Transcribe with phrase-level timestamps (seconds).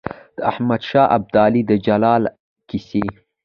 [0.37, 2.23] د احمد شاه ابدالي د جلال
[2.69, 3.03] کیسې.